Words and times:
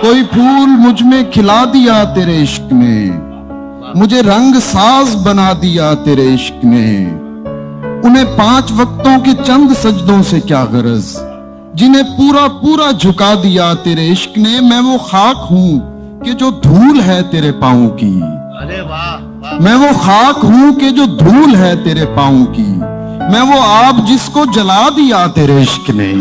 کوئی 0.00 0.22
پھول 0.32 0.66
مجھ 0.66 1.02
میں 1.02 1.22
کھلا 1.32 1.64
دیا 1.64 2.04
تیرے 2.04 2.42
عشق 2.42 2.72
نے۔ 2.72 3.10
مجھے 3.94 4.22
رنگ 4.22 4.52
ساز 4.62 5.16
بنا 5.16 5.52
دیا 5.62 5.94
تیرے 6.04 6.34
عشق 6.34 6.64
نے۔ 6.64 7.08
انہیں 8.04 8.24
پانچ 8.36 8.72
وقتوں 8.76 9.20
کے 9.24 9.30
چند 9.46 9.68
سجدوں 9.82 10.22
سے 10.22 10.40
کیا 10.40 10.64
غرض؟ 10.64 11.16
جنہیں 11.74 12.02
پورا 12.16 12.46
پورا 12.60 12.90
جھکا 12.90 13.34
دیا 13.42 13.74
تیرے 13.82 14.12
عشق 14.12 14.38
نے 14.38 14.60
میں 14.60 14.80
وہ 14.80 14.98
خاک 14.98 15.46
ہوں 15.50 15.80
کہ 16.24 16.32
جو 16.32 16.50
دھول 16.50 17.00
ہے 17.06 17.22
تیرے 17.30 17.52
پاؤں 17.52 17.88
کی۔ 17.88 18.20
میں 19.60 19.74
وہ 19.74 19.88
خاک 20.02 20.44
ہوں 20.44 20.80
کہ 20.80 20.90
جو 20.90 21.04
دھول 21.04 21.56
ہے 21.56 21.74
تیرے 21.84 22.04
پاؤں 22.06 22.46
کی۔ 22.46 22.72
میں 23.32 23.42
وہ 23.42 23.60
آپ 23.62 24.08
جس 24.08 24.30
کو 24.32 24.44
جلا 24.54 24.88
دیا 24.96 25.26
تیرے 25.34 25.62
عشق 25.62 25.90
نے۔ 25.90 26.12